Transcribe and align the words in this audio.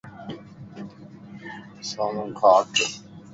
سامو 1.89 2.25
کان 2.39 2.63
ھٽ 2.73 2.75